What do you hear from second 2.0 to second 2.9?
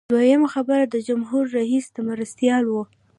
مرستیال و.